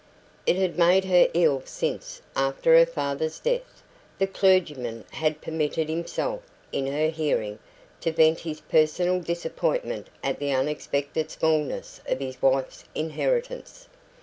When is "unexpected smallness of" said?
10.53-12.19